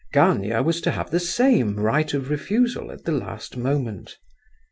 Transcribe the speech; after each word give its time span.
Gania 0.11 0.63
was 0.63 0.81
to 0.81 0.89
have 0.89 1.11
the 1.11 1.19
same 1.19 1.75
right 1.75 2.11
of 2.15 2.31
refusal 2.31 2.91
at 2.91 3.03
the 3.03 3.11
last 3.11 3.55
moment. 3.55 4.17